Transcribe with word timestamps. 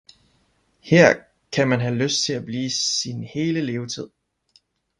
Her 0.89 1.25
kan 1.51 1.67
man 1.69 1.79
have 1.81 1.93
lyst 1.95 2.23
til 2.25 2.33
at 2.33 2.45
blive 2.45 2.69
sin 2.71 3.23
hele 3.23 3.61
levetid! 3.61 4.09